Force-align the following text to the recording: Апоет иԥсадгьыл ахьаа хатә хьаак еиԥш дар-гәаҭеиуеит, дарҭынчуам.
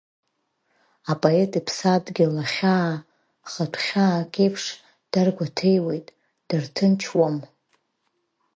Апоет 1.11 1.51
иԥсадгьыл 1.59 2.35
ахьаа 2.43 2.91
хатә 3.51 3.79
хьаак 3.85 4.33
еиԥш 4.43 4.63
дар-гәаҭеиуеит, 5.11 6.07
дарҭынчуам. 6.47 7.35